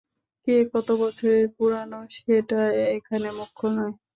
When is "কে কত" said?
0.47-0.87